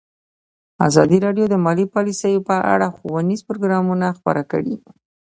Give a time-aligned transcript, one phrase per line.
[0.87, 4.75] ازادي راډیو د مالي پالیسي په اړه ښوونیز پروګرامونه خپاره کړي.